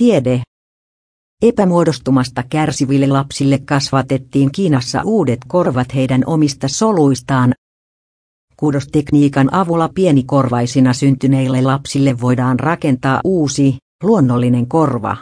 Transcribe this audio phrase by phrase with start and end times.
[0.00, 0.42] Tiede.
[1.42, 7.52] Epämuodostumasta kärsiville lapsille kasvatettiin Kiinassa uudet korvat heidän omista soluistaan.
[8.56, 15.16] Kudostekniikan avulla pienikorvaisina syntyneille lapsille voidaan rakentaa uusi, luonnollinen korva.